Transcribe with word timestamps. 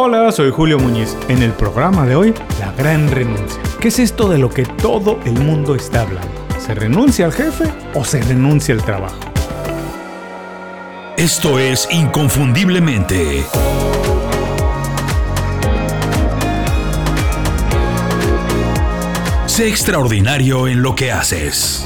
Hola, 0.00 0.30
soy 0.30 0.52
Julio 0.52 0.78
Muñiz. 0.78 1.16
En 1.26 1.42
el 1.42 1.50
programa 1.50 2.06
de 2.06 2.14
hoy, 2.14 2.32
la 2.60 2.70
gran 2.70 3.10
renuncia. 3.10 3.60
¿Qué 3.80 3.88
es 3.88 3.98
esto 3.98 4.28
de 4.28 4.38
lo 4.38 4.48
que 4.48 4.64
todo 4.64 5.18
el 5.24 5.32
mundo 5.32 5.74
está 5.74 6.02
hablando? 6.02 6.30
¿Se 6.60 6.72
renuncia 6.72 7.24
al 7.24 7.32
jefe 7.32 7.64
o 7.94 8.04
se 8.04 8.22
renuncia 8.22 8.76
al 8.76 8.84
trabajo? 8.84 9.18
Esto 11.16 11.58
es 11.58 11.88
Inconfundiblemente. 11.90 13.42
Sé 19.46 19.66
extraordinario 19.66 20.68
en 20.68 20.80
lo 20.80 20.94
que 20.94 21.10
haces. 21.10 21.84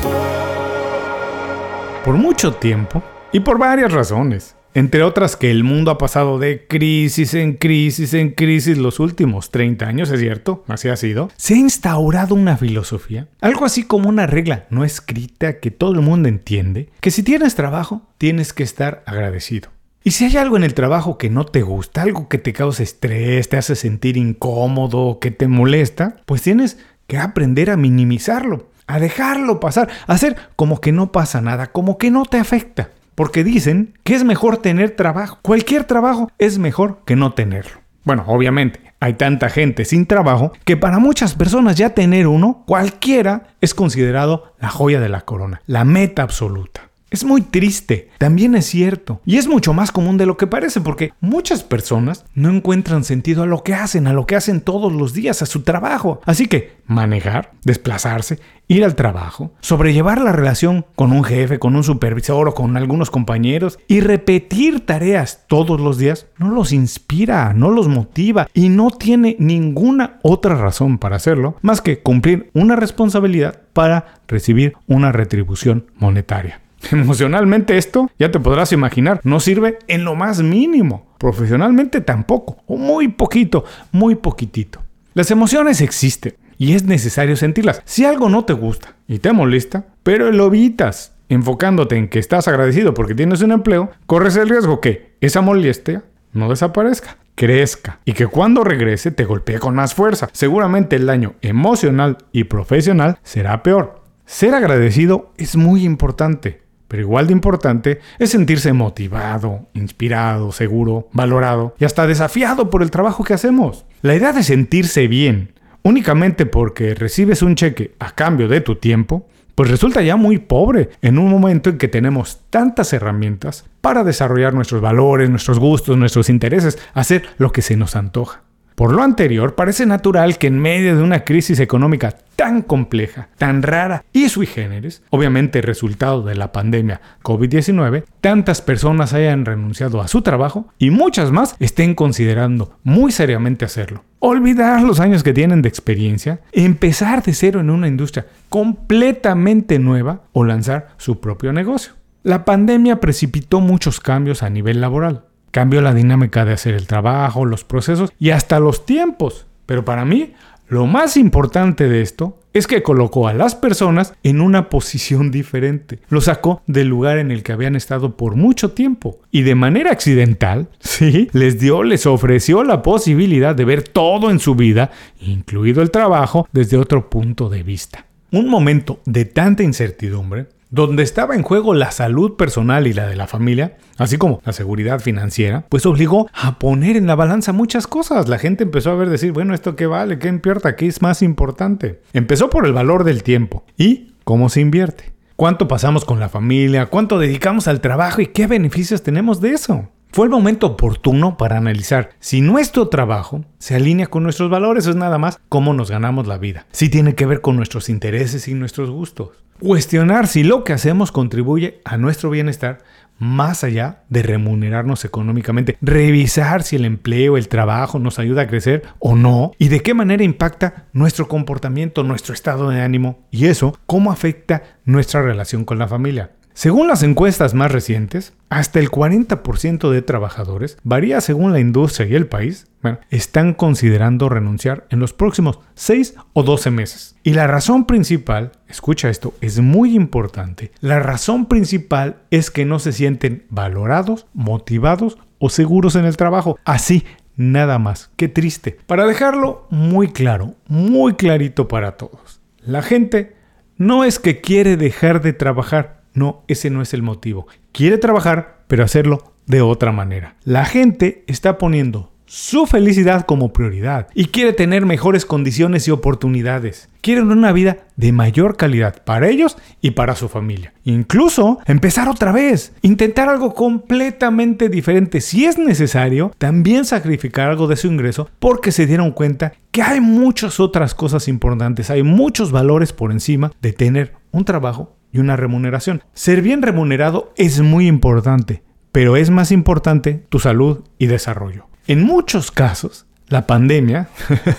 Por 2.04 2.16
mucho 2.16 2.52
tiempo 2.56 3.02
y 3.32 3.40
por 3.40 3.56
varias 3.56 3.90
razones. 3.90 4.54
Entre 4.74 5.02
otras 5.02 5.36
que 5.36 5.50
el 5.50 5.64
mundo 5.64 5.90
ha 5.90 5.98
pasado 5.98 6.38
de 6.38 6.66
crisis 6.66 7.34
en 7.34 7.54
crisis 7.54 8.14
en 8.14 8.30
crisis 8.30 8.78
los 8.78 9.00
últimos 9.00 9.50
30 9.50 9.86
años, 9.86 10.10
es 10.10 10.20
cierto, 10.20 10.64
así 10.66 10.88
ha 10.88 10.96
sido, 10.96 11.30
se 11.36 11.54
ha 11.54 11.58
instaurado 11.58 12.34
una 12.34 12.56
filosofía, 12.56 13.28
algo 13.42 13.66
así 13.66 13.82
como 13.82 14.08
una 14.08 14.26
regla 14.26 14.64
no 14.70 14.82
escrita 14.82 15.60
que 15.60 15.70
todo 15.70 15.92
el 15.92 16.00
mundo 16.00 16.30
entiende, 16.30 16.88
que 17.00 17.10
si 17.10 17.22
tienes 17.22 17.54
trabajo, 17.54 18.02
tienes 18.16 18.54
que 18.54 18.62
estar 18.62 19.02
agradecido. 19.06 19.68
Y 20.04 20.12
si 20.12 20.24
hay 20.24 20.38
algo 20.38 20.56
en 20.56 20.64
el 20.64 20.72
trabajo 20.72 21.18
que 21.18 21.28
no 21.28 21.44
te 21.44 21.60
gusta, 21.60 22.02
algo 22.02 22.28
que 22.28 22.38
te 22.38 22.54
causa 22.54 22.82
estrés, 22.82 23.50
te 23.50 23.58
hace 23.58 23.76
sentir 23.76 24.16
incómodo, 24.16 25.18
que 25.20 25.30
te 25.30 25.48
molesta, 25.48 26.16
pues 26.24 26.40
tienes 26.40 26.78
que 27.06 27.18
aprender 27.18 27.70
a 27.70 27.76
minimizarlo, 27.76 28.70
a 28.86 28.98
dejarlo 28.98 29.60
pasar, 29.60 29.90
a 30.06 30.14
hacer 30.14 30.36
como 30.56 30.80
que 30.80 30.92
no 30.92 31.12
pasa 31.12 31.42
nada, 31.42 31.68
como 31.68 31.98
que 31.98 32.10
no 32.10 32.24
te 32.24 32.38
afecta. 32.38 32.90
Porque 33.14 33.44
dicen 33.44 33.94
que 34.04 34.14
es 34.14 34.24
mejor 34.24 34.58
tener 34.58 34.96
trabajo. 34.96 35.38
Cualquier 35.42 35.84
trabajo 35.84 36.30
es 36.38 36.58
mejor 36.58 37.00
que 37.04 37.16
no 37.16 37.32
tenerlo. 37.32 37.82
Bueno, 38.04 38.24
obviamente, 38.26 38.80
hay 39.00 39.14
tanta 39.14 39.48
gente 39.48 39.84
sin 39.84 40.06
trabajo 40.06 40.52
que 40.64 40.76
para 40.76 40.98
muchas 40.98 41.34
personas 41.34 41.76
ya 41.76 41.90
tener 41.90 42.26
uno, 42.26 42.64
cualquiera, 42.66 43.48
es 43.60 43.74
considerado 43.74 44.54
la 44.60 44.68
joya 44.68 45.00
de 45.00 45.08
la 45.08 45.22
corona, 45.22 45.60
la 45.66 45.84
meta 45.84 46.22
absoluta. 46.22 46.91
Es 47.12 47.24
muy 47.24 47.42
triste, 47.42 48.08
también 48.16 48.54
es 48.54 48.64
cierto, 48.64 49.20
y 49.26 49.36
es 49.36 49.46
mucho 49.46 49.74
más 49.74 49.92
común 49.92 50.16
de 50.16 50.24
lo 50.24 50.38
que 50.38 50.46
parece, 50.46 50.80
porque 50.80 51.12
muchas 51.20 51.62
personas 51.62 52.24
no 52.34 52.48
encuentran 52.48 53.04
sentido 53.04 53.42
a 53.42 53.46
lo 53.46 53.62
que 53.62 53.74
hacen, 53.74 54.06
a 54.06 54.14
lo 54.14 54.26
que 54.26 54.34
hacen 54.34 54.62
todos 54.62 54.90
los 54.90 55.12
días, 55.12 55.42
a 55.42 55.46
su 55.46 55.60
trabajo. 55.60 56.22
Así 56.24 56.46
que 56.46 56.78
manejar, 56.86 57.52
desplazarse, 57.64 58.38
ir 58.66 58.82
al 58.82 58.94
trabajo, 58.94 59.52
sobrellevar 59.60 60.22
la 60.22 60.32
relación 60.32 60.86
con 60.94 61.12
un 61.12 61.22
jefe, 61.22 61.58
con 61.58 61.76
un 61.76 61.84
supervisor 61.84 62.48
o 62.48 62.54
con 62.54 62.78
algunos 62.78 63.10
compañeros 63.10 63.78
y 63.88 64.00
repetir 64.00 64.86
tareas 64.86 65.44
todos 65.48 65.78
los 65.78 65.98
días, 65.98 66.28
no 66.38 66.48
los 66.48 66.72
inspira, 66.72 67.52
no 67.52 67.70
los 67.70 67.88
motiva 67.88 68.48
y 68.54 68.70
no 68.70 68.90
tiene 68.90 69.36
ninguna 69.38 70.18
otra 70.22 70.54
razón 70.54 70.96
para 70.96 71.16
hacerlo 71.16 71.56
más 71.60 71.82
que 71.82 72.00
cumplir 72.00 72.48
una 72.54 72.74
responsabilidad 72.74 73.60
para 73.74 74.14
recibir 74.26 74.74
una 74.86 75.12
retribución 75.12 75.84
monetaria. 75.98 76.62
Emocionalmente 76.90 77.76
esto, 77.78 78.10
ya 78.18 78.30
te 78.30 78.40
podrás 78.40 78.72
imaginar, 78.72 79.20
no 79.24 79.40
sirve 79.40 79.78
en 79.88 80.04
lo 80.04 80.14
más 80.14 80.42
mínimo. 80.42 81.06
Profesionalmente 81.18 82.00
tampoco, 82.00 82.58
o 82.66 82.76
muy 82.76 83.08
poquito, 83.08 83.64
muy 83.92 84.16
poquitito. 84.16 84.82
Las 85.14 85.30
emociones 85.30 85.80
existen 85.80 86.34
y 86.58 86.74
es 86.74 86.84
necesario 86.84 87.36
sentirlas. 87.36 87.82
Si 87.84 88.04
algo 88.04 88.28
no 88.28 88.44
te 88.44 88.54
gusta 88.54 88.96
y 89.06 89.18
te 89.18 89.32
molesta, 89.32 89.86
pero 90.02 90.30
lo 90.32 90.46
evitas, 90.46 91.14
enfocándote 91.28 91.96
en 91.96 92.08
que 92.08 92.18
estás 92.18 92.48
agradecido 92.48 92.94
porque 92.94 93.14
tienes 93.14 93.42
un 93.42 93.52
empleo, 93.52 93.90
corres 94.06 94.36
el 94.36 94.48
riesgo 94.48 94.80
que 94.80 95.16
esa 95.20 95.40
molestia 95.40 96.04
no 96.32 96.48
desaparezca, 96.48 97.18
crezca 97.34 98.00
y 98.04 98.14
que 98.14 98.26
cuando 98.26 98.64
regrese 98.64 99.10
te 99.10 99.24
golpee 99.24 99.58
con 99.58 99.74
más 99.74 99.94
fuerza. 99.94 100.28
Seguramente 100.32 100.96
el 100.96 101.06
daño 101.06 101.34
emocional 101.42 102.18
y 102.32 102.44
profesional 102.44 103.18
será 103.22 103.62
peor. 103.62 104.02
Ser 104.24 104.54
agradecido 104.54 105.32
es 105.36 105.56
muy 105.56 105.84
importante. 105.84 106.61
Pero 106.92 107.04
igual 107.04 107.26
de 107.26 107.32
importante 107.32 108.00
es 108.18 108.28
sentirse 108.28 108.74
motivado, 108.74 109.66
inspirado, 109.72 110.52
seguro, 110.52 111.08
valorado 111.14 111.74
y 111.78 111.86
hasta 111.86 112.06
desafiado 112.06 112.68
por 112.68 112.82
el 112.82 112.90
trabajo 112.90 113.24
que 113.24 113.32
hacemos. 113.32 113.86
La 114.02 114.14
idea 114.14 114.34
de 114.34 114.42
sentirse 114.42 115.08
bien 115.08 115.54
únicamente 115.84 116.44
porque 116.44 116.94
recibes 116.94 117.40
un 117.40 117.54
cheque 117.54 117.94
a 117.98 118.10
cambio 118.10 118.46
de 118.46 118.60
tu 118.60 118.76
tiempo, 118.76 119.26
pues 119.54 119.70
resulta 119.70 120.02
ya 120.02 120.16
muy 120.16 120.36
pobre 120.36 120.90
en 121.00 121.18
un 121.18 121.30
momento 121.30 121.70
en 121.70 121.78
que 121.78 121.88
tenemos 121.88 122.40
tantas 122.50 122.92
herramientas 122.92 123.64
para 123.80 124.04
desarrollar 124.04 124.52
nuestros 124.52 124.82
valores, 124.82 125.30
nuestros 125.30 125.58
gustos, 125.58 125.96
nuestros 125.96 126.28
intereses, 126.28 126.78
hacer 126.92 127.24
lo 127.38 127.52
que 127.52 127.62
se 127.62 127.74
nos 127.74 127.96
antoja. 127.96 128.42
Por 128.74 128.92
lo 128.92 129.02
anterior, 129.02 129.54
parece 129.54 129.86
natural 129.86 130.38
que 130.38 130.46
en 130.46 130.58
medio 130.58 130.96
de 130.96 131.02
una 131.02 131.24
crisis 131.24 131.60
económica 131.60 132.16
tan 132.36 132.62
compleja, 132.62 133.28
tan 133.38 133.62
rara 133.62 134.04
y 134.12 134.28
sui 134.28 134.46
generis, 134.46 135.02
obviamente 135.10 135.60
resultado 135.62 136.22
de 136.22 136.34
la 136.34 136.52
pandemia 136.52 137.00
COVID-19, 137.22 138.04
tantas 138.20 138.62
personas 138.62 139.12
hayan 139.12 139.44
renunciado 139.44 140.00
a 140.00 140.08
su 140.08 140.22
trabajo 140.22 140.66
y 140.78 140.90
muchas 140.90 141.30
más 141.30 141.54
estén 141.60 141.94
considerando 141.94 142.78
muy 142.82 143.12
seriamente 143.12 143.64
hacerlo. 143.64 144.04
Olvidar 144.18 144.82
los 144.82 145.00
años 145.00 145.22
que 145.22 145.32
tienen 145.32 145.62
de 145.62 145.68
experiencia, 145.68 146.40
empezar 146.52 147.22
de 147.22 147.34
cero 147.34 147.60
en 147.60 147.70
una 147.70 147.88
industria 147.88 148.26
completamente 148.48 149.78
nueva 149.78 150.22
o 150.32 150.44
lanzar 150.44 150.88
su 150.96 151.20
propio 151.20 151.52
negocio. 151.52 151.92
La 152.22 152.44
pandemia 152.44 153.00
precipitó 153.00 153.60
muchos 153.60 154.00
cambios 154.00 154.42
a 154.42 154.50
nivel 154.50 154.80
laboral 154.80 155.24
cambió 155.52 155.80
la 155.80 155.94
dinámica 155.94 156.44
de 156.44 156.54
hacer 156.54 156.74
el 156.74 156.88
trabajo, 156.88 157.44
los 157.44 157.62
procesos 157.62 158.12
y 158.18 158.30
hasta 158.30 158.58
los 158.58 158.84
tiempos. 158.84 159.46
Pero 159.66 159.84
para 159.84 160.04
mí, 160.04 160.32
lo 160.66 160.86
más 160.86 161.16
importante 161.16 161.88
de 161.88 162.02
esto 162.02 162.38
es 162.54 162.66
que 162.66 162.82
colocó 162.82 163.28
a 163.28 163.34
las 163.34 163.54
personas 163.54 164.14
en 164.22 164.40
una 164.40 164.68
posición 164.68 165.30
diferente. 165.30 166.00
Lo 166.08 166.20
sacó 166.20 166.62
del 166.66 166.88
lugar 166.88 167.18
en 167.18 167.30
el 167.30 167.42
que 167.42 167.52
habían 167.52 167.76
estado 167.76 168.16
por 168.16 168.36
mucho 168.36 168.72
tiempo. 168.72 169.20
Y 169.30 169.42
de 169.42 169.54
manera 169.54 169.90
accidental, 169.90 170.68
sí, 170.80 171.28
les 171.32 171.58
dio, 171.58 171.82
les 171.82 172.06
ofreció 172.06 172.64
la 172.64 172.82
posibilidad 172.82 173.54
de 173.54 173.64
ver 173.64 173.82
todo 173.82 174.30
en 174.30 174.38
su 174.38 174.54
vida, 174.54 174.90
incluido 175.20 175.82
el 175.82 175.90
trabajo, 175.90 176.48
desde 176.52 176.76
otro 176.76 177.08
punto 177.08 177.48
de 177.48 177.62
vista. 177.62 178.06
Un 178.30 178.48
momento 178.48 179.00
de 179.04 179.26
tanta 179.26 179.62
incertidumbre 179.62 180.46
donde 180.72 181.02
estaba 181.02 181.34
en 181.34 181.42
juego 181.42 181.74
la 181.74 181.90
salud 181.90 182.36
personal 182.36 182.86
y 182.86 182.94
la 182.94 183.06
de 183.06 183.14
la 183.14 183.26
familia, 183.26 183.76
así 183.98 184.16
como 184.16 184.40
la 184.42 184.54
seguridad 184.54 185.00
financiera, 185.00 185.66
pues 185.68 185.84
obligó 185.84 186.28
a 186.32 186.58
poner 186.58 186.96
en 186.96 187.06
la 187.06 187.14
balanza 187.14 187.52
muchas 187.52 187.86
cosas. 187.86 188.26
La 188.26 188.38
gente 188.38 188.64
empezó 188.64 188.90
a 188.90 188.94
ver 188.94 189.10
decir, 189.10 189.32
bueno, 189.32 189.52
¿esto 189.52 189.76
qué 189.76 189.84
vale? 189.84 190.18
¿Qué 190.18 190.28
importa? 190.28 190.74
¿Qué 190.74 190.86
es 190.86 191.02
más 191.02 191.20
importante? 191.20 192.00
Empezó 192.14 192.48
por 192.48 192.64
el 192.64 192.72
valor 192.72 193.04
del 193.04 193.22
tiempo 193.22 193.64
y 193.76 194.14
cómo 194.24 194.48
se 194.48 194.62
invierte. 194.62 195.12
¿Cuánto 195.36 195.68
pasamos 195.68 196.06
con 196.06 196.20
la 196.20 196.30
familia? 196.30 196.86
¿Cuánto 196.86 197.18
dedicamos 197.18 197.68
al 197.68 197.82
trabajo? 197.82 198.22
¿Y 198.22 198.28
qué 198.28 198.46
beneficios 198.46 199.02
tenemos 199.02 199.42
de 199.42 199.50
eso? 199.50 199.90
Fue 200.14 200.26
el 200.26 200.30
momento 200.30 200.66
oportuno 200.66 201.38
para 201.38 201.56
analizar 201.56 202.10
si 202.20 202.42
nuestro 202.42 202.88
trabajo 202.88 203.46
se 203.58 203.76
alinea 203.76 204.08
con 204.08 204.22
nuestros 204.22 204.50
valores 204.50 204.86
o 204.86 204.90
es 204.90 204.96
nada 204.96 205.16
más 205.16 205.40
cómo 205.48 205.72
nos 205.72 205.90
ganamos 205.90 206.26
la 206.26 206.36
vida. 206.36 206.66
Si 206.70 206.90
tiene 206.90 207.14
que 207.14 207.24
ver 207.24 207.40
con 207.40 207.56
nuestros 207.56 207.88
intereses 207.88 208.46
y 208.46 208.52
nuestros 208.52 208.90
gustos. 208.90 209.30
Cuestionar 209.58 210.26
si 210.26 210.42
lo 210.42 210.64
que 210.64 210.74
hacemos 210.74 211.12
contribuye 211.12 211.80
a 211.86 211.96
nuestro 211.96 212.28
bienestar 212.28 212.80
más 213.18 213.64
allá 213.64 214.02
de 214.10 214.22
remunerarnos 214.22 215.06
económicamente. 215.06 215.78
Revisar 215.80 216.62
si 216.62 216.76
el 216.76 216.84
empleo, 216.84 217.38
el 217.38 217.48
trabajo 217.48 217.98
nos 217.98 218.18
ayuda 218.18 218.42
a 218.42 218.48
crecer 218.48 218.82
o 218.98 219.16
no 219.16 219.52
y 219.56 219.68
de 219.68 219.80
qué 219.80 219.94
manera 219.94 220.24
impacta 220.24 220.88
nuestro 220.92 221.26
comportamiento, 221.26 222.02
nuestro 222.02 222.34
estado 222.34 222.68
de 222.68 222.82
ánimo 222.82 223.20
y 223.30 223.46
eso, 223.46 223.78
cómo 223.86 224.12
afecta 224.12 224.62
nuestra 224.84 225.22
relación 225.22 225.64
con 225.64 225.78
la 225.78 225.88
familia. 225.88 226.32
Según 226.54 226.86
las 226.86 227.02
encuestas 227.02 227.54
más 227.54 227.72
recientes, 227.72 228.34
hasta 228.50 228.78
el 228.78 228.90
40% 228.90 229.90
de 229.90 230.02
trabajadores, 230.02 230.76
varía 230.82 231.20
según 231.20 231.52
la 231.52 231.60
industria 231.60 232.06
y 232.06 232.14
el 232.14 232.26
país, 232.26 232.66
están 233.10 233.54
considerando 233.54 234.28
renunciar 234.28 234.86
en 234.90 234.98
los 234.98 235.12
próximos 235.12 235.60
6 235.74 236.16
o 236.32 236.42
12 236.42 236.70
meses. 236.70 237.16
Y 237.22 237.34
la 237.34 237.46
razón 237.46 237.86
principal, 237.86 238.52
escucha 238.68 239.08
esto, 239.08 239.34
es 239.40 239.60
muy 239.60 239.94
importante, 239.94 240.72
la 240.80 240.98
razón 240.98 241.46
principal 241.46 242.16
es 242.30 242.50
que 242.50 242.64
no 242.64 242.78
se 242.78 242.92
sienten 242.92 243.46
valorados, 243.48 244.26
motivados 244.34 245.18
o 245.38 245.48
seguros 245.48 245.96
en 245.96 246.04
el 246.04 246.16
trabajo. 246.16 246.58
Así, 246.64 247.04
nada 247.36 247.78
más. 247.78 248.10
Qué 248.16 248.28
triste. 248.28 248.78
Para 248.86 249.06
dejarlo 249.06 249.66
muy 249.70 250.08
claro, 250.08 250.54
muy 250.68 251.14
clarito 251.14 251.68
para 251.68 251.96
todos. 251.96 252.40
La 252.60 252.82
gente 252.82 253.34
no 253.76 254.04
es 254.04 254.18
que 254.18 254.40
quiere 254.40 254.76
dejar 254.76 255.22
de 255.22 255.32
trabajar, 255.32 256.01
no, 256.14 256.44
ese 256.48 256.70
no 256.70 256.82
es 256.82 256.94
el 256.94 257.02
motivo. 257.02 257.46
Quiere 257.72 257.98
trabajar, 257.98 258.64
pero 258.66 258.84
hacerlo 258.84 259.32
de 259.46 259.62
otra 259.62 259.92
manera. 259.92 260.36
La 260.44 260.64
gente 260.64 261.24
está 261.26 261.58
poniendo 261.58 262.12
su 262.34 262.64
felicidad 262.64 263.26
como 263.26 263.52
prioridad 263.52 264.08
y 264.14 264.24
quiere 264.28 264.54
tener 264.54 264.86
mejores 264.86 265.26
condiciones 265.26 265.86
y 265.86 265.90
oportunidades. 265.90 266.88
Quieren 267.02 267.30
una 267.30 267.52
vida 267.52 267.80
de 267.96 268.12
mayor 268.12 268.56
calidad 268.56 269.04
para 269.04 269.28
ellos 269.28 269.58
y 269.82 269.90
para 269.90 270.16
su 270.16 270.30
familia. 270.30 270.72
Incluso 270.84 271.58
empezar 271.66 272.08
otra 272.08 272.32
vez, 272.32 272.72
intentar 272.80 273.28
algo 273.28 273.52
completamente 273.52 274.70
diferente 274.70 275.20
si 275.20 275.44
es 275.44 275.58
necesario, 275.58 276.32
también 276.38 276.86
sacrificar 276.86 277.50
algo 277.50 277.66
de 277.66 277.76
su 277.76 277.88
ingreso 277.88 278.30
porque 278.38 278.72
se 278.72 278.86
dieron 278.86 279.10
cuenta 279.10 279.52
que 279.70 279.82
hay 279.82 280.00
muchas 280.00 280.58
otras 280.58 280.94
cosas 280.94 281.28
importantes, 281.28 281.90
hay 281.90 282.02
muchos 282.02 282.50
valores 282.50 282.94
por 282.94 283.12
encima 283.12 283.52
de 283.60 283.74
tener 283.74 284.14
un 284.30 284.46
trabajo 284.46 284.96
y 285.12 285.18
una 285.18 285.36
remuneración. 285.36 286.02
Ser 286.14 286.42
bien 286.42 286.62
remunerado 286.62 287.32
es 287.36 287.60
muy 287.60 287.86
importante, 287.86 288.62
pero 288.90 289.16
es 289.16 289.30
más 289.30 289.52
importante 289.52 290.24
tu 290.28 290.38
salud 290.38 290.84
y 290.98 291.06
desarrollo. 291.06 291.66
En 291.86 292.02
muchos 292.02 292.50
casos, 292.50 293.06
la 293.28 293.46
pandemia 293.46 294.08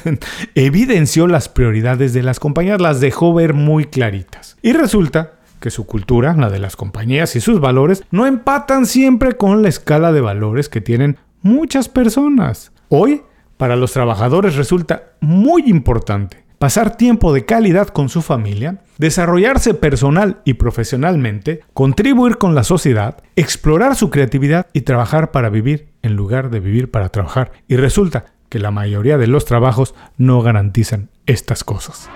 evidenció 0.55 1.27
las 1.27 1.49
prioridades 1.49 2.13
de 2.13 2.23
las 2.23 2.39
compañías, 2.39 2.81
las 2.81 2.99
dejó 2.99 3.33
ver 3.33 3.53
muy 3.53 3.85
claritas. 3.85 4.57
Y 4.61 4.73
resulta 4.73 5.33
que 5.59 5.71
su 5.71 5.85
cultura, 5.85 6.33
la 6.33 6.49
de 6.49 6.59
las 6.59 6.75
compañías 6.75 7.35
y 7.35 7.41
sus 7.41 7.59
valores, 7.59 8.03
no 8.11 8.25
empatan 8.25 8.85
siempre 8.85 9.37
con 9.37 9.61
la 9.61 9.69
escala 9.69 10.11
de 10.11 10.21
valores 10.21 10.69
que 10.69 10.81
tienen 10.81 11.17
muchas 11.41 11.87
personas. 11.87 12.71
Hoy, 12.89 13.21
para 13.57 13.75
los 13.75 13.93
trabajadores 13.93 14.55
resulta 14.55 15.13
muy 15.21 15.63
importante 15.67 16.42
pasar 16.63 16.95
tiempo 16.95 17.33
de 17.33 17.43
calidad 17.43 17.89
con 17.89 18.07
su 18.07 18.21
familia, 18.21 18.77
desarrollarse 18.97 19.73
personal 19.73 20.39
y 20.45 20.53
profesionalmente, 20.53 21.59
contribuir 21.73 22.37
con 22.37 22.55
la 22.55 22.63
sociedad, 22.63 23.21
explorar 23.35 23.97
su 23.97 24.09
creatividad 24.09 24.67
y 24.71 24.83
trabajar 24.83 25.31
para 25.31 25.49
vivir 25.49 25.89
en 26.03 26.15
lugar 26.15 26.51
de 26.51 26.61
vivir 26.61 26.89
para 26.89 27.09
trabajar. 27.09 27.51
Y 27.67 27.75
resulta 27.75 28.27
que 28.47 28.59
la 28.59 28.71
mayoría 28.71 29.17
de 29.17 29.27
los 29.27 29.43
trabajos 29.43 29.93
no 30.15 30.41
garantizan 30.41 31.09
estas 31.25 31.65
cosas. 31.65 32.09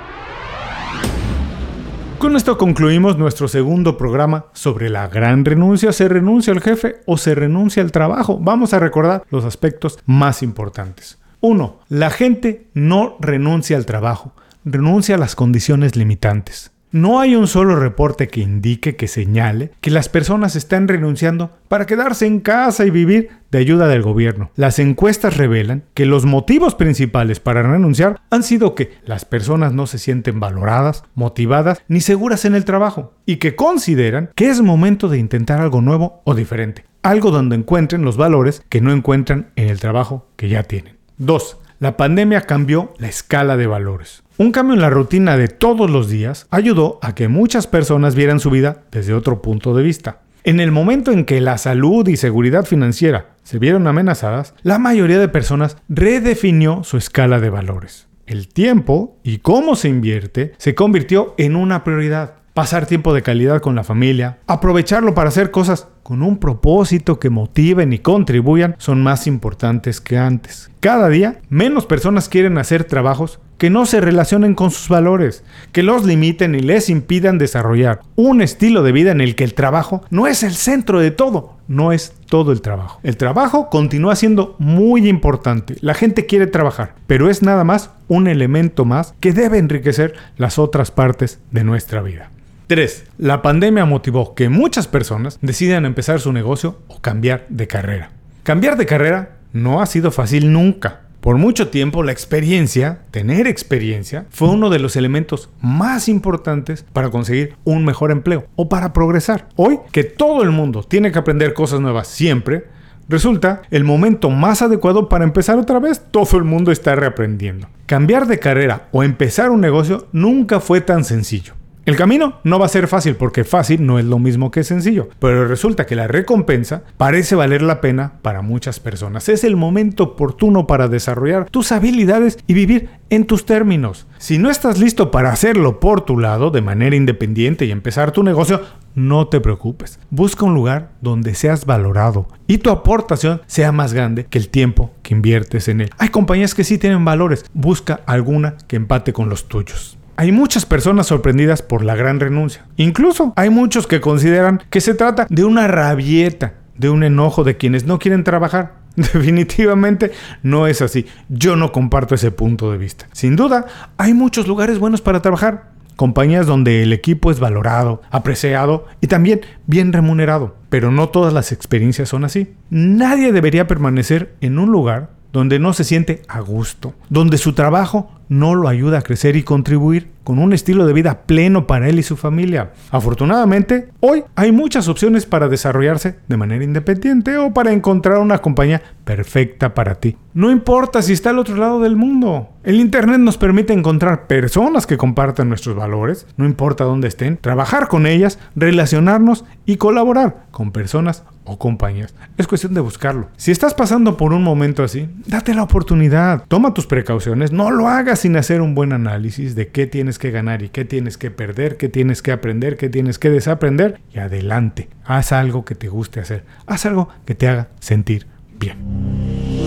Con 2.18 2.38
esto 2.38 2.58
concluimos 2.58 3.18
nuestro 3.18 3.50
segundo 3.50 3.98
programa 3.98 4.46
sobre 4.54 4.90
la 4.90 5.10
gran 5.10 5.44
renuncia. 5.44 5.92
¿Se 5.92 6.08
renuncia 6.08 6.54
al 6.54 6.62
jefe 6.62 7.02
o 7.06 7.18
se 7.18 7.36
renuncia 7.36 7.84
al 7.84 7.92
trabajo? 7.92 8.40
Vamos 8.40 8.74
a 8.74 8.80
recordar 8.80 9.24
los 9.30 9.44
aspectos 9.44 10.00
más 10.06 10.42
importantes. 10.42 11.18
1. 11.42 11.80
La 11.90 12.10
gente 12.10 12.68
no 12.74 13.18
renuncia 13.20 13.78
al 13.78 13.86
trabajo, 13.86 14.34
renuncia 14.66 15.16
a 15.16 15.20
las 15.20 15.36
condiciones 15.36 15.96
limitantes. 15.96 16.72
No 16.92 17.20
hay 17.20 17.36
un 17.36 17.48
solo 17.48 17.76
reporte 17.76 18.30
que 18.30 18.40
indique, 18.40 18.96
que 18.96 19.10
señale, 19.10 19.72
que 19.82 19.92
las 19.92 20.08
personas 20.08 20.56
están 20.56 20.88
renunciando 20.88 21.52
para 21.68 21.86
quedarse 21.86 22.26
en 22.26 22.40
casa 22.40 22.86
y 22.86 22.92
vivir 22.92 23.30
de 23.52 23.58
ayuda 23.58 23.88
del 23.88 24.04
gobierno. 24.04 24.52
Las 24.56 24.80
encuestas 24.80 25.36
revelan 25.36 25.84
que 25.94 26.06
los 26.06 26.26
motivos 26.26 26.76
principales 26.76 27.42
para 27.42 27.62
renunciar 27.62 28.22
han 28.30 28.42
sido 28.42 28.74
que 28.74 28.94
las 29.06 29.26
personas 29.26 29.74
no 29.74 29.86
se 29.86 29.98
sienten 29.98 30.40
valoradas, 30.40 31.04
motivadas 31.14 31.84
ni 31.90 32.00
seguras 32.00 32.46
en 32.46 32.56
el 32.56 32.64
trabajo 32.64 33.14
y 33.26 33.36
que 33.36 33.56
consideran 33.56 34.32
que 34.34 34.50
es 34.50 34.62
momento 34.62 35.10
de 35.10 35.20
intentar 35.20 35.60
algo 35.60 35.82
nuevo 35.82 36.22
o 36.24 36.36
diferente, 36.36 36.86
algo 37.04 37.32
donde 37.32 37.58
encuentren 37.58 38.04
los 38.04 38.16
valores 38.16 38.64
que 38.70 38.80
no 38.80 38.94
encuentran 38.94 39.52
en 39.58 39.68
el 39.68 39.82
trabajo 39.82 40.30
que 40.38 40.48
ya 40.48 40.64
tienen. 40.64 40.97
2. 41.18 41.58
La 41.80 41.98
pandemia 41.98 42.42
cambió 42.42 42.94
la 42.98 43.08
escala 43.08 43.58
de 43.58 43.68
valores. 43.68 44.24
Un 44.38 44.52
cambio 44.52 44.76
en 44.76 44.82
la 44.82 44.92
rutina 44.92 45.36
de 45.36 45.48
todos 45.48 45.90
los 45.90 46.10
días 46.10 46.48
ayudó 46.52 47.00
a 47.02 47.16
que 47.16 47.28
muchas 47.28 47.66
personas 47.66 48.14
vieran 48.14 48.40
su 48.40 48.52
vida 48.52 48.84
desde 48.92 49.16
otro 49.16 49.42
punto 49.42 49.76
de 49.76 49.82
vista. 49.82 50.22
En 50.44 50.60
el 50.60 50.72
momento 50.72 51.12
en 51.12 51.26
que 51.26 51.42
la 51.42 51.58
salud 51.58 52.08
y 52.08 52.18
seguridad 52.18 52.66
financiera 52.66 53.32
se 53.44 53.58
vieron 53.58 53.88
amenazadas, 53.88 54.54
la 54.62 54.78
mayoría 54.78 55.18
de 55.18 55.28
personas 55.28 55.78
redefinió 55.90 56.84
su 56.84 56.98
escala 56.98 57.40
de 57.40 57.50
valores. 57.50 58.08
El 58.28 58.48
tiempo 58.48 59.18
y 59.24 59.40
cómo 59.40 59.76
se 59.76 59.90
invierte 59.90 60.54
se 60.58 60.76
convirtió 60.76 61.34
en 61.38 61.56
una 61.56 61.84
prioridad 61.84 62.37
pasar 62.58 62.88
tiempo 62.88 63.14
de 63.14 63.22
calidad 63.22 63.62
con 63.62 63.76
la 63.76 63.84
familia, 63.84 64.40
aprovecharlo 64.48 65.14
para 65.14 65.30
hacer 65.30 65.52
cosas 65.52 65.90
con 66.02 66.24
un 66.24 66.40
propósito 66.40 67.20
que 67.20 67.30
motiven 67.30 67.94
y 67.94 68.00
contribuyan 68.00 68.74
son 68.80 69.04
más 69.04 69.28
importantes 69.28 70.02
que 70.02 70.18
antes. 70.18 70.72
Cada 70.80 71.08
día, 71.08 71.40
menos 71.50 71.86
personas 71.86 72.30
quieren 72.30 72.58
hacer 72.58 72.86
trabajos 72.86 73.40
que 73.60 73.70
no 73.70 73.86
se 73.86 74.02
relacionen 74.02 74.56
con 74.56 74.72
sus 74.72 74.90
valores, 74.90 75.44
que 75.72 75.84
los 75.84 76.04
limiten 76.04 76.56
y 76.56 76.62
les 76.62 76.90
impidan 76.90 77.38
desarrollar 77.38 78.00
un 78.16 78.42
estilo 78.42 78.82
de 78.82 78.92
vida 78.92 79.12
en 79.12 79.22
el 79.22 79.36
que 79.36 79.44
el 79.44 79.54
trabajo 79.54 80.04
no 80.10 80.26
es 80.26 80.42
el 80.42 80.56
centro 80.56 81.00
de 81.00 81.12
todo, 81.12 81.58
no 81.68 81.92
es 81.92 82.16
todo 82.26 82.52
el 82.52 82.62
trabajo. 82.62 83.00
El 83.04 83.18
trabajo 83.18 83.70
continúa 83.70 84.16
siendo 84.16 84.56
muy 84.58 85.08
importante, 85.08 85.76
la 85.82 85.94
gente 85.94 86.26
quiere 86.26 86.48
trabajar, 86.48 86.96
pero 87.06 87.30
es 87.30 87.44
nada 87.44 87.64
más 87.64 87.92
un 88.08 88.28
elemento 88.28 88.84
más 88.84 89.14
que 89.20 89.32
debe 89.32 89.60
enriquecer 89.60 90.16
las 90.38 90.58
otras 90.58 90.90
partes 90.90 91.40
de 91.52 91.64
nuestra 91.64 92.02
vida. 92.02 92.32
3. 92.68 93.06
La 93.18 93.42
pandemia 93.42 93.86
motivó 93.86 94.36
que 94.36 94.50
muchas 94.50 94.88
personas 94.88 95.40
decidan 95.42 95.86
empezar 95.86 96.20
su 96.20 96.34
negocio 96.34 96.80
o 96.90 97.00
cambiar 97.00 97.46
de 97.48 97.66
carrera. 97.66 98.12
Cambiar 98.44 98.76
de 98.76 98.86
carrera 98.86 99.38
no 99.54 99.82
ha 99.82 99.86
sido 99.86 100.12
fácil 100.12 100.52
nunca. 100.52 101.04
Por 101.22 101.38
mucho 101.38 101.70
tiempo 101.70 102.04
la 102.04 102.12
experiencia, 102.12 103.00
tener 103.12 103.48
experiencia, 103.48 104.26
fue 104.30 104.50
uno 104.50 104.70
de 104.70 104.80
los 104.80 104.98
elementos 104.98 105.50
más 105.62 106.10
importantes 106.10 106.86
para 106.92 107.10
conseguir 107.10 107.56
un 107.64 107.86
mejor 107.86 108.12
empleo 108.12 108.48
o 108.58 108.68
para 108.68 108.92
progresar. 108.92 109.48
Hoy 109.56 109.80
que 109.94 110.04
todo 110.04 110.44
el 110.44 110.52
mundo 110.52 110.84
tiene 110.84 111.14
que 111.14 111.20
aprender 111.20 111.54
cosas 111.54 111.80
nuevas 111.80 112.10
siempre, 112.10 112.66
resulta 113.08 113.62
el 113.72 113.86
momento 113.86 114.30
más 114.30 114.62
adecuado 114.62 115.08
para 115.08 115.24
empezar 115.24 115.58
otra 115.58 115.80
vez. 115.80 116.02
Todo 116.12 116.38
el 116.38 116.44
mundo 116.44 116.74
está 116.74 116.96
reaprendiendo. 116.96 117.70
Cambiar 117.86 118.28
de 118.28 118.40
carrera 118.40 118.90
o 118.92 119.04
empezar 119.04 119.52
un 119.52 119.62
negocio 119.62 120.08
nunca 120.12 120.60
fue 120.60 120.82
tan 120.82 121.06
sencillo. 121.06 121.57
El 121.88 121.96
camino 121.96 122.34
no 122.44 122.60
va 122.60 122.66
a 122.66 122.68
ser 122.68 122.90
fácil 122.90 123.16
porque 123.16 123.46
fácil 123.46 123.86
no 123.86 123.98
es 123.98 124.04
lo 124.04 124.20
mismo 124.20 124.52
que 124.52 124.66
sencillo, 124.66 125.08
pero 125.20 125.48
resulta 125.48 125.86
que 125.86 125.96
la 125.96 126.06
recompensa 126.06 126.84
parece 126.98 127.34
valer 127.34 127.62
la 127.62 127.80
pena 127.80 128.16
para 128.22 128.42
muchas 128.42 128.82
personas. 128.82 129.30
Es 129.30 129.46
el 129.46 129.56
momento 129.56 130.04
oportuno 130.04 130.68
para 130.68 130.90
desarrollar 130.90 131.50
tus 131.50 131.72
habilidades 131.72 132.40
y 132.46 132.56
vivir 132.56 132.90
en 133.10 133.26
tus 133.26 133.46
términos. 133.46 134.06
Si 134.18 134.38
no 134.38 134.50
estás 134.50 134.80
listo 134.80 135.12
para 135.12 135.32
hacerlo 135.32 135.80
por 135.80 136.02
tu 136.02 136.20
lado 136.20 136.52
de 136.52 136.62
manera 136.62 136.98
independiente 136.98 137.64
y 137.64 137.72
empezar 137.72 138.12
tu 138.12 138.22
negocio, 138.22 138.60
no 138.94 139.30
te 139.30 139.40
preocupes. 139.40 139.98
Busca 140.10 140.44
un 140.44 140.56
lugar 140.56 140.92
donde 141.00 141.36
seas 141.36 141.66
valorado 141.66 142.28
y 142.48 142.58
tu 142.58 142.70
aportación 142.70 143.44
sea 143.48 143.72
más 143.72 143.94
grande 143.94 144.26
que 144.26 144.40
el 144.40 144.50
tiempo 144.50 144.92
que 145.04 145.14
inviertes 145.14 145.70
en 145.70 145.80
él. 145.80 145.92
Hay 146.00 146.10
compañías 146.10 146.54
que 146.54 146.66
sí 146.66 146.78
tienen 146.78 147.06
valores. 147.06 147.46
Busca 147.54 148.02
alguna 148.06 148.58
que 148.68 148.76
empate 148.76 149.14
con 149.14 149.30
los 149.30 149.48
tuyos. 149.48 149.98
Hay 150.20 150.32
muchas 150.32 150.66
personas 150.66 151.06
sorprendidas 151.06 151.62
por 151.62 151.84
la 151.84 151.96
gran 151.96 152.20
renuncia. 152.20 152.66
Incluso 152.76 153.34
hay 153.36 153.52
muchos 153.52 153.86
que 153.86 154.02
consideran 154.02 154.64
que 154.72 154.82
se 154.82 154.96
trata 154.96 155.28
de 155.30 155.46
una 155.46 155.68
rabieta, 155.68 156.56
de 156.76 156.90
un 156.90 157.04
enojo 157.04 157.44
de 157.44 157.56
quienes 157.56 157.86
no 157.86 158.00
quieren 158.00 158.24
trabajar. 158.24 158.74
Definitivamente 158.96 160.12
no 160.42 160.66
es 160.66 160.82
así. 160.82 161.06
Yo 161.30 161.56
no 161.56 161.72
comparto 161.72 162.16
ese 162.16 162.32
punto 162.32 162.72
de 162.72 162.80
vista. 162.80 163.08
Sin 163.12 163.36
duda, 163.36 163.68
hay 163.98 164.16
muchos 164.16 164.48
lugares 164.48 164.80
buenos 164.80 165.02
para 165.02 165.22
trabajar. 165.22 165.70
Compañías 165.96 166.48
donde 166.48 166.82
el 166.82 166.94
equipo 166.94 167.30
es 167.30 167.40
valorado, 167.40 168.02
apreciado 168.10 168.88
y 169.02 169.08
también 169.08 169.42
bien 169.68 169.94
remunerado. 169.94 170.56
Pero 170.70 170.90
no 170.92 171.10
todas 171.10 171.32
las 171.32 171.52
experiencias 171.52 172.10
son 172.10 172.26
así. 172.26 172.56
Nadie 172.72 173.32
debería 173.32 173.68
permanecer 173.68 174.34
en 174.42 174.58
un 174.58 174.72
lugar 174.72 175.12
donde 175.32 175.60
no 175.60 175.74
se 175.74 175.84
siente 175.84 176.24
a 176.28 176.40
gusto, 176.40 176.96
donde 177.10 177.38
su 177.38 177.54
trabajo 177.54 178.10
no 178.30 178.56
lo 178.56 178.68
ayuda 178.68 179.00
a 179.00 179.02
crecer 179.02 179.36
y 179.36 179.44
contribuir 179.44 180.12
con 180.28 180.40
un 180.40 180.52
estilo 180.52 180.86
de 180.86 180.92
vida 180.92 181.22
pleno 181.26 181.68
para 181.68 181.88
él 181.88 182.00
y 182.00 182.04
su 182.04 182.18
familia. 182.18 182.72
Afortunadamente, 182.92 183.88
hoy 184.02 184.26
hay 184.36 184.52
muchas 184.52 184.90
opciones 184.90 185.26
para 185.26 185.48
desarrollarse 185.48 186.18
de 186.28 186.36
manera 186.36 186.66
independiente 186.66 187.38
o 187.38 187.54
para 187.54 187.72
encontrar 187.72 188.18
una 188.18 188.40
compañía 188.40 188.82
perfecta 189.06 189.74
para 189.74 189.96
ti. 189.96 190.18
No 190.34 190.52
importa 190.52 191.02
si 191.02 191.14
está 191.14 191.30
al 191.30 191.40
otro 191.40 191.56
lado 191.56 191.80
del 191.80 191.96
mundo. 191.96 192.50
El 192.64 192.76
Internet 192.82 193.20
nos 193.20 193.38
permite 193.38 193.72
encontrar 193.72 194.28
personas 194.28 194.86
que 194.86 194.98
compartan 194.98 195.48
nuestros 195.48 195.78
valores, 195.78 196.28
no 196.36 196.46
importa 196.46 196.84
dónde 196.84 197.08
estén, 197.08 197.38
trabajar 197.38 197.88
con 197.88 198.06
ellas, 198.06 198.38
relacionarnos 198.54 199.46
y 199.66 199.78
colaborar 199.78 200.48
con 200.52 200.74
personas 200.74 201.24
o 201.46 201.58
compañías. 201.58 202.14
Es 202.38 202.46
cuestión 202.46 202.74
de 202.74 202.82
buscarlo. 202.82 203.30
Si 203.38 203.52
estás 203.52 203.74
pasando 203.74 204.18
por 204.18 204.34
un 204.34 204.44
momento 204.44 204.84
así, 204.84 205.10
date 205.26 205.54
la 205.54 205.64
oportunidad. 205.64 206.44
Toma 206.50 206.74
tus 206.74 206.86
precauciones, 206.86 207.54
no 207.54 207.72
lo 207.72 207.88
hagas 207.88 208.17
sin 208.20 208.36
hacer 208.36 208.62
un 208.62 208.76
buen 208.76 208.94
análisis 208.94 209.56
de 209.56 209.70
qué 209.70 209.88
tienes 209.88 210.20
que 210.20 210.32
ganar 210.32 210.62
y 210.64 210.70
qué 210.70 210.86
tienes 210.86 211.18
que 211.18 211.32
perder, 211.32 211.78
qué 211.78 211.90
tienes 211.90 212.22
que 212.22 212.32
aprender, 212.32 212.78
qué 212.78 212.90
tienes 212.90 213.20
que 213.20 213.30
desaprender 213.30 214.00
y 214.14 214.20
adelante. 214.20 214.90
Haz 215.06 215.32
algo 215.32 215.66
que 215.66 215.76
te 215.76 215.88
guste 215.88 216.20
hacer. 216.20 216.44
Haz 216.66 216.86
algo 216.86 217.10
que 217.26 217.36
te 217.36 217.48
haga 217.48 217.70
sentir 217.80 218.28
bien. 218.60 219.67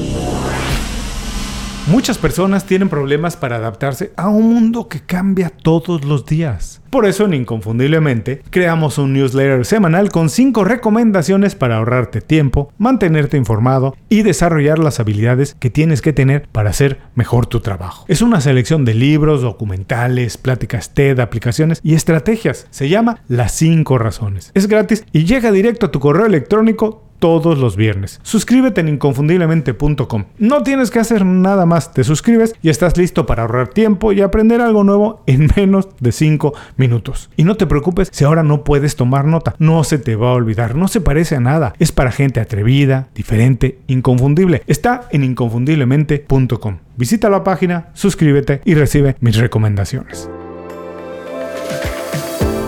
Muchas 1.86 2.18
personas 2.18 2.66
tienen 2.66 2.88
problemas 2.88 3.36
para 3.36 3.56
adaptarse 3.56 4.12
a 4.16 4.28
un 4.28 4.52
mundo 4.52 4.86
que 4.86 5.00
cambia 5.00 5.50
todos 5.50 6.04
los 6.04 6.26
días. 6.26 6.82
Por 6.90 7.06
eso 7.06 7.24
en 7.24 7.34
Inconfundiblemente 7.34 8.42
creamos 8.50 8.98
un 8.98 9.12
newsletter 9.12 9.64
semanal 9.64 10.10
con 10.10 10.28
5 10.28 10.62
recomendaciones 10.64 11.54
para 11.54 11.78
ahorrarte 11.78 12.20
tiempo, 12.20 12.72
mantenerte 12.78 13.38
informado 13.38 13.96
y 14.08 14.22
desarrollar 14.22 14.78
las 14.78 15.00
habilidades 15.00 15.56
que 15.58 15.70
tienes 15.70 16.02
que 16.02 16.12
tener 16.12 16.46
para 16.52 16.70
hacer 16.70 17.00
mejor 17.14 17.46
tu 17.46 17.60
trabajo. 17.60 18.04
Es 18.08 18.22
una 18.22 18.40
selección 18.40 18.84
de 18.84 18.94
libros, 18.94 19.42
documentales, 19.42 20.36
pláticas 20.36 20.94
TED, 20.94 21.18
aplicaciones 21.18 21.80
y 21.82 21.94
estrategias. 21.94 22.66
Se 22.70 22.88
llama 22.88 23.22
Las 23.26 23.52
5 23.52 23.98
razones. 23.98 24.52
Es 24.54 24.68
gratis 24.68 25.04
y 25.12 25.24
llega 25.24 25.50
directo 25.50 25.86
a 25.86 25.90
tu 25.90 25.98
correo 25.98 26.26
electrónico 26.26 27.09
todos 27.20 27.58
los 27.58 27.76
viernes. 27.76 28.18
Suscríbete 28.24 28.80
en 28.80 28.88
inconfundiblemente.com. 28.88 30.24
No 30.38 30.62
tienes 30.64 30.90
que 30.90 30.98
hacer 30.98 31.24
nada 31.24 31.66
más, 31.66 31.94
te 31.94 32.02
suscribes 32.02 32.56
y 32.62 32.70
estás 32.70 32.96
listo 32.96 33.26
para 33.26 33.42
ahorrar 33.42 33.68
tiempo 33.68 34.12
y 34.12 34.22
aprender 34.22 34.60
algo 34.60 34.82
nuevo 34.82 35.22
en 35.26 35.48
menos 35.56 35.88
de 36.00 36.10
5 36.10 36.52
minutos. 36.76 37.30
Y 37.36 37.44
no 37.44 37.56
te 37.56 37.66
preocupes 37.66 38.08
si 38.10 38.24
ahora 38.24 38.42
no 38.42 38.64
puedes 38.64 38.96
tomar 38.96 39.26
nota, 39.26 39.54
no 39.58 39.84
se 39.84 39.98
te 39.98 40.16
va 40.16 40.30
a 40.30 40.34
olvidar, 40.34 40.74
no 40.74 40.88
se 40.88 41.00
parece 41.00 41.36
a 41.36 41.40
nada, 41.40 41.74
es 41.78 41.92
para 41.92 42.10
gente 42.10 42.40
atrevida, 42.40 43.08
diferente, 43.14 43.78
inconfundible. 43.86 44.62
Está 44.66 45.08
en 45.12 45.22
inconfundiblemente.com. 45.22 46.78
Visita 46.96 47.30
la 47.30 47.44
página, 47.44 47.90
suscríbete 47.94 48.60
y 48.64 48.74
recibe 48.74 49.16
mis 49.20 49.36
recomendaciones. 49.36 50.30